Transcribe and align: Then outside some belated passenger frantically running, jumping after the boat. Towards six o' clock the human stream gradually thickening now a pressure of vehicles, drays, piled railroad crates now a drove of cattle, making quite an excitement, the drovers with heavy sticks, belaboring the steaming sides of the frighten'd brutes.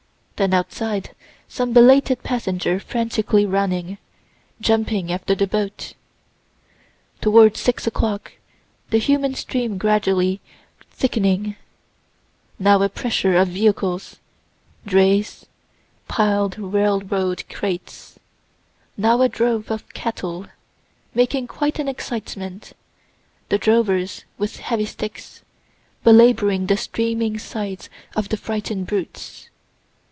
Then 0.37 0.55
outside 0.55 1.11
some 1.47 1.71
belated 1.71 2.23
passenger 2.23 2.79
frantically 2.79 3.45
running, 3.45 3.99
jumping 4.59 5.11
after 5.11 5.35
the 5.35 5.45
boat. 5.45 5.93
Towards 7.21 7.59
six 7.59 7.87
o' 7.87 7.91
clock 7.91 8.31
the 8.89 8.97
human 8.97 9.35
stream 9.35 9.77
gradually 9.77 10.41
thickening 10.89 11.57
now 12.57 12.81
a 12.81 12.89
pressure 12.89 13.35
of 13.37 13.49
vehicles, 13.49 14.15
drays, 14.83 15.45
piled 16.07 16.57
railroad 16.57 17.43
crates 17.47 18.17
now 18.97 19.21
a 19.21 19.29
drove 19.29 19.69
of 19.69 19.93
cattle, 19.93 20.47
making 21.13 21.45
quite 21.45 21.77
an 21.77 21.87
excitement, 21.87 22.73
the 23.49 23.59
drovers 23.59 24.25
with 24.39 24.57
heavy 24.57 24.87
sticks, 24.87 25.43
belaboring 26.03 26.65
the 26.65 26.77
steaming 26.77 27.37
sides 27.37 27.91
of 28.15 28.29
the 28.29 28.37
frighten'd 28.37 28.87
brutes. 28.87 29.47